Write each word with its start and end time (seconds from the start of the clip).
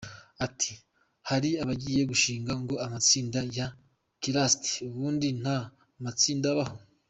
Ati 0.45 0.73
“Hari 1.29 1.49
abagiye 1.63 2.01
bashinga 2.09 2.53
ngo 2.61 2.75
amatsinda 2.85 3.39
ya 3.57 3.67
kirasta, 4.21 4.69
ubundi 4.87 5.27
nta 5.41 5.57
matsinda 6.03 6.47
abaho. 6.53 6.77